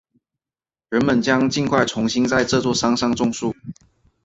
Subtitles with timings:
[0.89, 3.53] 人们将尽快重新在这座山上种树。